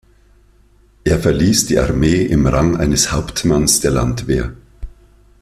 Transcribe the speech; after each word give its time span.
Er 1.03 1.19
verließ 1.19 1.67
die 1.67 1.77
Armee 1.77 2.23
im 2.25 2.47
Rang 2.47 2.75
eines 2.75 3.11
Hauptmanns 3.11 3.81
der 3.81 3.91
Landwehr. 3.91 4.55